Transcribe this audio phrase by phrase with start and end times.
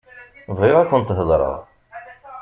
[0.57, 1.59] Bɣiɣ ad akent-heḍṛeɣ.